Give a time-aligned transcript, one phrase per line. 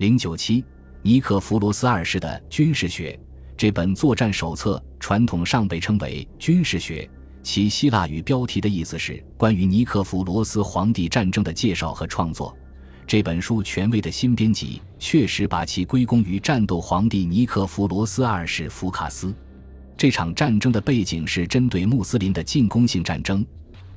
[0.00, 0.64] 零九七，
[1.02, 3.20] 尼克弗罗斯二世的军事学
[3.54, 7.06] 这本作战手册，传统上被称为军事学，
[7.42, 12.56] 其希腊语标题的意思是关于尼克弗罗斯皇帝战争的介绍和创作。
[13.06, 19.34] 这本书权威的新编辑确实把其归功于战斗皇帝尼克弗罗斯二世福卡斯。
[19.98, 23.44] 这场战争的背景是针对穆斯林的进攻性战争，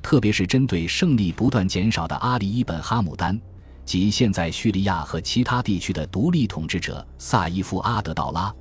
[0.02, 3.40] 特别是针对胜利不断减少的阿里伊本哈姆丹。
[3.84, 8.52] 即现在叙利亚和其他地区的独立统治者萨伊夫阿德道拉，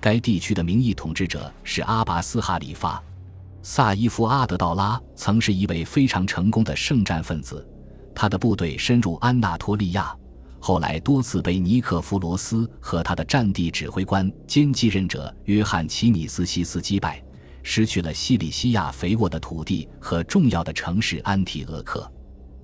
[0.00, 3.00] 该地区的名义统治者是阿拔斯哈里发。
[3.62, 7.66] 萨伊夫阿德道拉曾是一位非常成功的圣战分子，
[8.14, 10.16] 他的部队深入安纳托利亚，
[10.58, 17.22] 后来多次被尼克弗罗斯和他的战地指挥官兼继任者约翰齐米斯西斯击败，
[17.62, 22.10] 失去了西里西亚肥沃的土地和重要的城市安提俄克，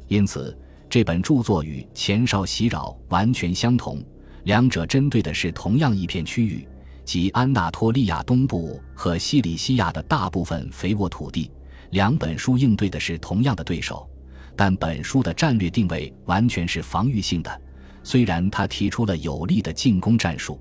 [0.09, 0.59] 因此。
[0.89, 4.03] 这本著作与《前哨袭扰》完全相同，
[4.45, 6.67] 两者针对的是同样一片区域，
[7.05, 11.51] 即安纳托利亚东部和西里西亚的大部分肥沃土地。
[11.91, 14.09] 两本书应对的是同样的对手，
[14.55, 17.63] 但本书的战略定位完全是防御性的。
[18.03, 20.61] 虽然他提出了有力的进攻战术，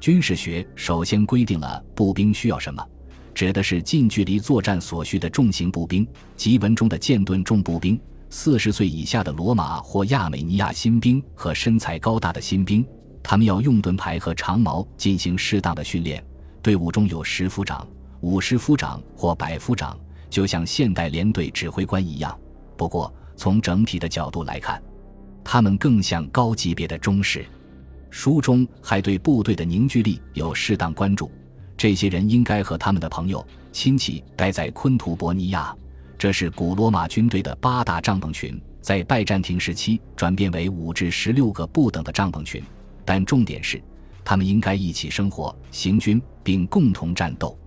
[0.00, 2.84] 军事学首先规定了步兵需要什么，
[3.34, 6.06] 指的是近距离作战所需的重型步兵
[6.36, 8.00] 及文中的剑盾重步兵。
[8.38, 12.86] 四十岁以下的罗马或亚美尼亚新兵和身材高大的新兵，
[13.22, 16.22] 他们要用盾牌和长矛进行适当的训练。
[16.60, 17.88] 队伍中有十夫长、
[18.20, 22.38] 五十夫长或百夫长，就像现代连队指挥官一样。
[22.76, 24.82] 不过，从整体的角度来看，
[25.42, 27.42] 他们更像高级别的中士。
[28.10, 31.30] 书中还对部队的凝聚力有适当关注。
[31.74, 35.74] 这些人应该和他们的朋友、亲戚待在昆图伯尼亚。
[36.18, 42.62] 这是古罗马军队的八大帐篷群，在拜占庭时期转变为五至十六个不等的帐篷群，
[43.04, 43.82] 但重点是，
[44.24, 47.58] 他们应该一起生活、行军并共同战斗。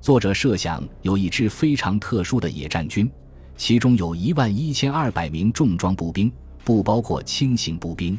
[0.00, 3.10] 作者设想有一支非常特殊的野战军，
[3.54, 6.32] 其中有一万一千二百名重装步兵，
[6.64, 8.18] 不包括轻型步兵。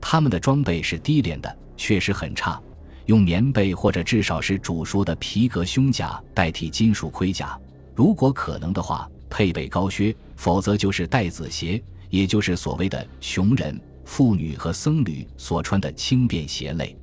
[0.00, 2.58] 他们的装备是低廉的，确实很差，
[3.04, 7.60] 用棉被或者至少是煮熟的皮革胸甲代替金属盔甲。
[8.00, 16.96] 如果可能的话，配备高靴，否则就是带子鞋，也就是所谓的穷人、妇女和僧侣所穿的轻便鞋类。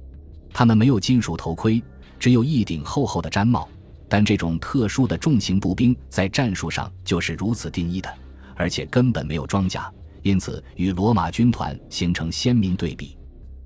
[0.52, 1.84] 他们没有金属头盔，
[2.18, 3.70] 只有一顶厚厚的毡帽。
[4.10, 8.12] 但这种特殊的重型步兵在战术上就是如此定义的，
[8.56, 9.94] 而且根本没有装甲，
[10.24, 13.16] 因此与罗马军团形成鲜明对比。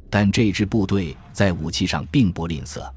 [0.09, 2.91] 但这支部队在武器上并不吝啬，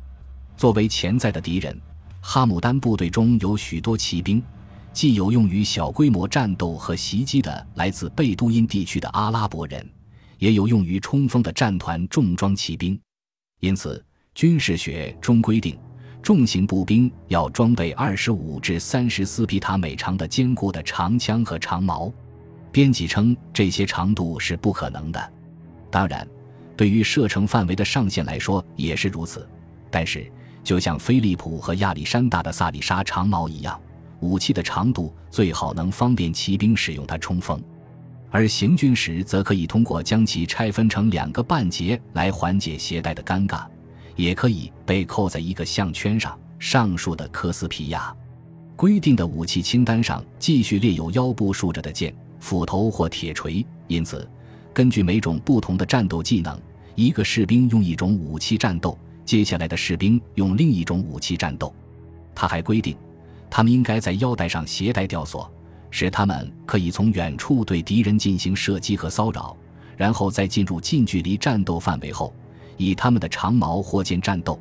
[0.56, 1.80] 作为潜在的敌人。
[2.26, 4.42] 哈姆丹部队中有许多骑兵，
[4.94, 9.86] 既有用于小规模战斗和袭击的来自贝都因地区的阿拉伯人，
[10.38, 12.98] 也有用于冲锋的战团重装骑兵。
[13.60, 14.02] 因此，
[14.34, 15.78] 军事学中规定，
[16.22, 22.10] 重型步兵要装备二十五至三十四皮塔每长的坚固的长枪和长矛。
[22.72, 25.32] 编辑称这些长度是不可能的，
[25.90, 26.26] 当然，
[26.74, 29.46] 对于射程范围的上限来说也是如此。
[29.90, 30.26] 但是。
[30.64, 33.78] 就像菲利普和亚历山大的萨里莎长矛一样，
[34.20, 37.62] 武器的长度最好能方便骑兵使用它冲锋，
[38.30, 43.66] 而行军时则可以通过将其拆分成两个半截来缓解携带的尴尬，
[44.16, 46.36] 也可以被扣在一个项圈上。
[46.56, 48.14] 上述的科斯皮亚
[48.74, 54.26] 规定的武器清单上继续列有腰部竖着的剑、斧头或铁锤，因此
[54.72, 56.58] 根据每种不同的战斗技能，
[56.94, 58.98] 一个士兵用一种武器战斗。
[59.24, 61.74] 接下来的士兵用另一种武器战斗。
[62.34, 62.96] 他还规定，
[63.48, 65.50] 他们应该在腰带上携带吊索，
[65.90, 69.56] 使他们可以从远处对敌人进行射击和骚扰，
[69.96, 72.34] 然后在进入近距离战斗范围后，
[72.76, 74.58] 以他们的长矛或剑战斗。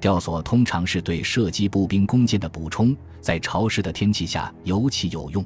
[0.00, 5.42] 吊索通常是对射击步兵弓箭的补充，在潮湿的天气下尤其有用。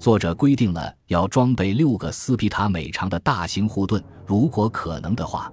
[0.00, 5.50] 作者规定了要装备六个斯皮塔每长的大型护盾，如果可能的话，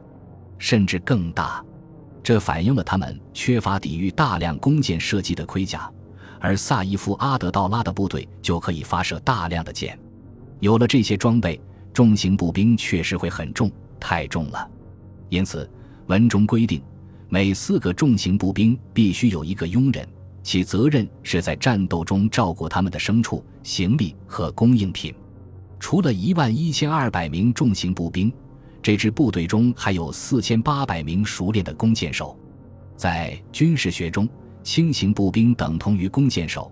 [0.58, 1.64] 甚至更大。
[2.24, 5.92] 这反映了他们缺乏抵御大量弓箭射击的盔甲，
[6.40, 9.98] 而萨伊夫阿德道拉的部队就可以发射大量的箭。
[10.60, 11.60] 有了这些装备，
[11.92, 14.70] 重型步兵确实会很重，太重了。
[15.30, 15.68] 因此，
[16.08, 16.82] 文中规定，
[17.28, 20.08] 每四个重型步兵必须有一个佣人，
[20.44, 25.14] 其责任是在战斗中照顾他们的牲畜、行李和供应品。
[25.80, 28.32] 除了一万一千二百名重型步兵。
[28.82, 32.38] 这支部队中还有四千八百名熟练的弓箭手，
[32.96, 34.28] 在军事学中，
[34.64, 36.72] 轻型步兵等同于弓箭手，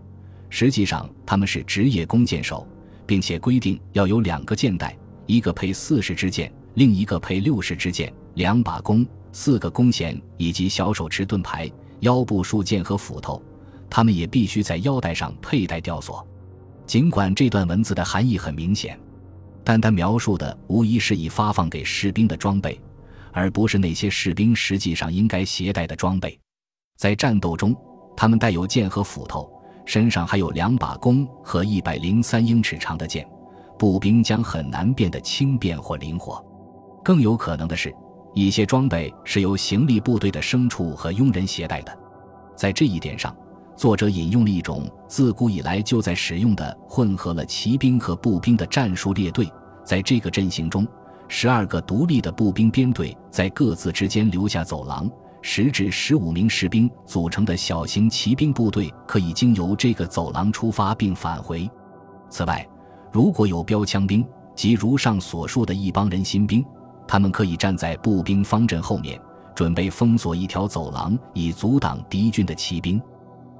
[0.50, 2.68] 实际上他们是职业弓箭手，
[3.06, 4.98] 并且规定要有两个箭袋，
[5.28, 11.70] 一个配四十支箭，另一个配六十支箭，两把弓、四个弓弦以及小手持盾牌、
[12.00, 13.42] 腰部束剑和斧头。
[13.88, 16.26] 他们也必须在腰带上佩戴吊索。
[16.86, 19.00] 尽管这段文字的含义很明显，
[19.70, 22.82] 但他描述的无疑是已发放给士兵的装备，
[23.32, 26.40] 而不是那些士兵实际上应该携带的装备。
[26.98, 27.76] 在战斗中，
[28.18, 29.48] 他们带有剑和斧头，
[29.86, 33.24] 身上还有两把弓和一百零三英尺长的剑。
[33.78, 36.44] 步兵将很难变得轻便或灵活。
[37.04, 37.94] 更有可能的是，
[38.34, 41.96] 一些装备是由行李部队的牲畜和佣人携带的。
[42.56, 43.38] 在这一点上，
[43.78, 49.48] 作者引用了一种自古以来就在使用的混合了骑兵和步兵的战术列队。
[49.90, 50.88] 在这个阵型中，
[51.28, 55.10] 十二个独立的步兵编队在各自之间留下走廊，
[55.42, 61.68] 十至十五名士兵组成的小型骑兵部队可以经由这个走廊出发并返回。
[62.30, 62.64] 此外，
[63.12, 66.64] 如果有标枪兵，即如上所述的一帮人新兵，
[67.08, 69.20] 他们可以站在步兵方阵后面，
[69.56, 73.02] 准备封锁一条走廊，以阻挡敌军的骑兵。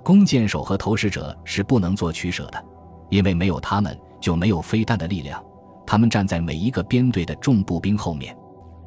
[0.04, 2.64] 弓箭手和投石者是不能做取舍的，
[3.10, 5.44] 因为没有他们就没有飞弹的力量。
[5.90, 8.38] 他们站在每一个编队的重步兵后面。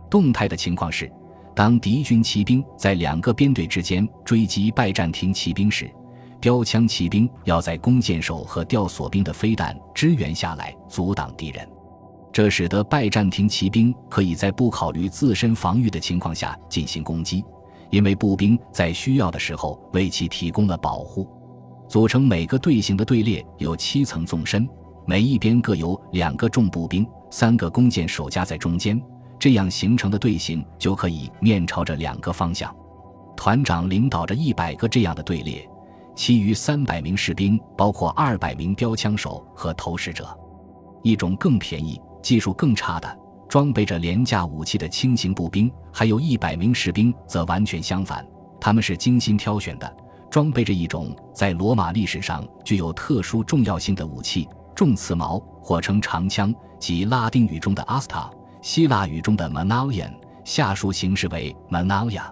[0.08, 1.10] 动态的情况是，
[1.52, 5.90] 当敌军骑兵在两个编队之间追击拜占庭骑兵时。
[6.40, 11.69] 标枪骑兵要在弓箭手和吊索兵的飞弹支援下来阻挡敌人，
[12.32, 17.44] 这使得拜占庭骑兵可以在不考虑自身防御的情况下进行攻击，
[17.90, 21.28] 因为步兵在需要的时候为其提供了保护。
[21.88, 24.69] 组成每个队形的队列有七层纵深，
[25.04, 29.00] 每一边各有两个重步兵、三个弓箭手夹在中间，
[29.38, 32.75] 这样形成的队形就可以面朝着两个方向。
[33.37, 35.69] 团长领导着一百个这样的队列。
[36.14, 40.28] 其余三百名士兵包括二百名标枪手和投石者，
[41.02, 43.19] 一种更便宜、技术更差的、
[43.49, 48.22] 装备着廉价武器的轻型步兵，还有一百名士兵则完全相反，
[48.60, 49.96] 他们是精心挑选的，
[50.31, 58.31] 装备着一种在罗马历史上具有特殊重要性的武器——重刺矛，或称长枪，即拉丁语中的 asta，
[58.61, 60.13] 希腊语中的 manalian，
[60.45, 62.23] 下述形式为 manalia。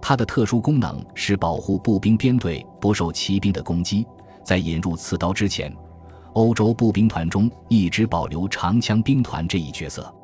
[0.00, 4.06] 它的特殊功能是保护步兵编队不受骑兵的攻击。
[4.44, 5.74] 在引入刺刀之前，
[6.32, 10.14] 欧洲步兵团中一直保留长枪兵团这一角色。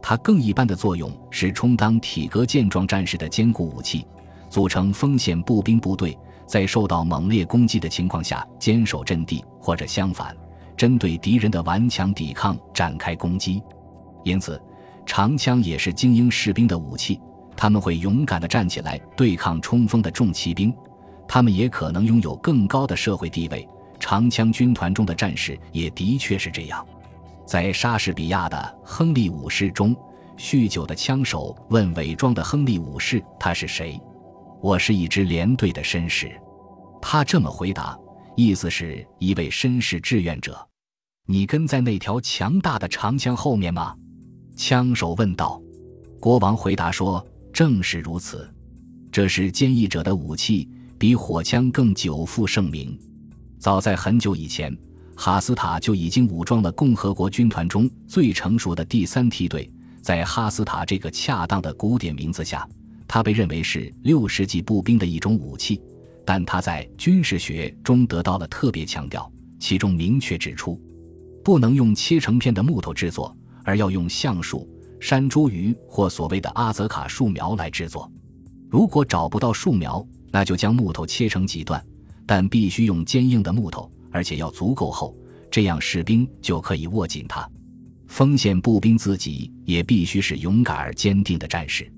[0.00, 4.06] 它更一般的作用是充当体格健壮战士的坚固武器，
[4.48, 6.16] 组成锋线步兵部队，
[6.46, 10.34] 在受到猛烈攻击的情况下坚守阵地，或者相反，
[10.76, 13.62] 针对敌人的顽强抵抗展开攻击。
[14.24, 14.60] 因此，
[15.04, 17.20] 长枪也是精英士兵的武器。
[17.56, 20.74] 他们会勇敢地站起来对抗冲锋的重骑兵，
[21.26, 23.66] 他们也可能拥有更高的社会地位。
[23.98, 26.86] 长枪军团中的战士也的确是这样。
[27.46, 29.96] 在莎士比亚的《亨利五世》中，
[30.36, 33.98] 酗酒的枪手问伪装的亨利五世：“他是谁
[34.60, 36.30] ？”“我是一支连队的绅士。”
[37.00, 37.98] 他这么回答，
[38.36, 40.56] 意思是一位绅士志愿者。
[41.26, 43.96] “你跟在那条强大的长枪后面吗？”
[44.54, 45.60] 枪手问道。
[46.20, 47.26] 国王回答说。
[47.52, 48.46] 正是如此，
[49.10, 50.68] 这是坚毅者的武器，
[50.98, 53.00] 比火枪更久负盛名。
[53.58, 54.76] 早在很久以前，
[55.16, 59.66] 哈斯塔就已经武装了共和国军团中最成熟的第三梯队。
[60.02, 62.68] 在哈斯塔这个恰当的古典名字下，
[63.08, 65.80] 它被认为是六世纪步兵的一种武器。
[66.26, 70.78] 但它在军事学中得到了特别强调，其中明确指出，
[71.44, 74.68] 不能用切成片的木头制作，而要用橡树。
[74.98, 78.10] 山茱萸或所谓的阿泽卡树苗来制作。
[78.68, 81.84] 如果找不到树苗，那就将木头切成几段，
[82.26, 85.14] 但必须用坚硬的木头，而且要足够厚，
[85.50, 87.48] 这样士兵就可以握紧它。
[88.08, 91.92] 锋线步兵自己也必须是勇敢而坚定的战士。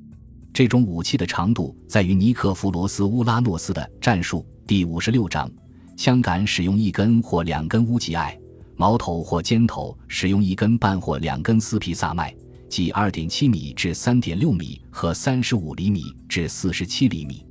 [0.59, 5.49] 这种武器的长度在于尼克弗罗斯乌拉诺斯的战术第五十六章。
[5.97, 8.37] 枪杆使用一根或两根乌吉艾，
[8.75, 12.35] 矛头或尖头使用一根半或两根斯皮萨麦。
[12.69, 17.47] 即二点七米至三点六米和三十五厘米至四十七厘米。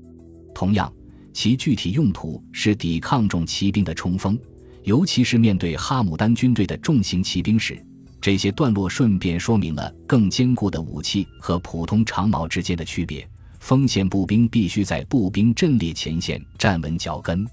[0.54, 0.92] 同样，
[1.32, 4.38] 其具体用途是抵抗重骑兵的冲锋，
[4.84, 7.82] 尤其是面对哈姆丹军队的重型骑兵时。
[8.27, 13.25] 这些段落顺便说明了更坚固的武器和普通长矛之间的区别。
[13.62, 17.48] 锋线步兵必须在步兵阵列前线站稳脚跟。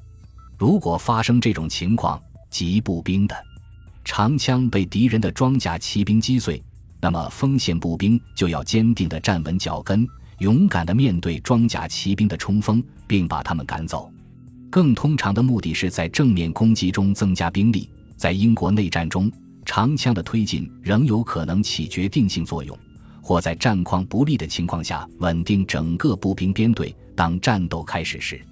[0.58, 3.36] 如果发生这种情况，即步兵的
[4.04, 6.60] 长枪被敌人的装甲骑兵击碎。
[7.00, 10.04] 那么，锋线步兵就要坚定地站稳脚跟，
[10.40, 14.10] 勇敢地面对装甲骑兵的冲锋，并把他们赶走。
[14.72, 17.88] 更通常的目的是在正面攻击中增加兵力。
[18.16, 19.30] 在英国内战中，
[19.64, 22.78] 长枪的推进仍有可能起决定性作用，
[23.23, 26.94] 或在战况不利的情况下稳定整个步兵编队。
[27.16, 28.44] 当战斗开始时，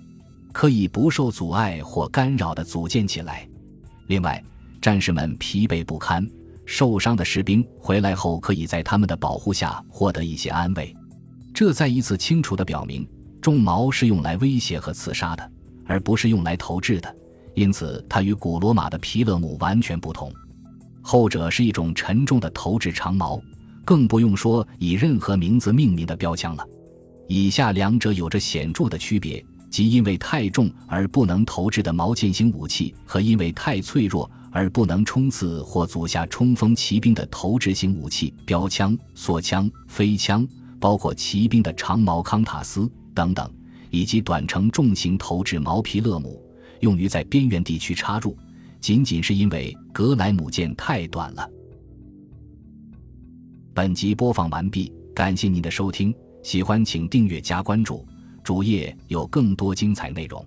[0.52, 3.48] 可以不受阻碍或干扰地组建起来。
[4.06, 4.40] 另外，
[4.80, 6.24] 战士们疲惫不堪、
[6.64, 10.94] 受伤的士兵回来后，可以在他们的保护下获得一些安慰。
[11.52, 13.04] 这再一次清楚地表明，
[13.40, 15.52] 重矛是用来威胁和刺杀的，
[15.86, 17.12] 而不是用来投掷的。
[17.54, 20.32] 因此，它与古罗马的皮勒姆完全不同。
[21.02, 23.42] 后者是一种沉重的投掷长矛。
[23.84, 26.64] 更不用说以任何名字命名的标枪了。
[27.28, 40.46] 以下两者有着显著的区别，即因为太重而不能投掷的矛剑型武器，和因为太脆弱而不能冲刺或阻下冲锋骑兵的投掷型武器——标枪、索枪、飞枪，
[40.78, 43.50] 包括骑兵的长矛康塔斯等等，
[43.90, 46.40] 以及短程重型投掷毛皮勒姆，
[46.80, 48.36] 用于在边缘地区插入，
[48.82, 51.48] 仅仅是因为格莱姆剑太短了。
[53.72, 56.12] 本集播放完毕，感谢您的收听，
[56.42, 58.04] 喜欢请订阅加关注，
[58.42, 60.44] 主页有更多精彩内容。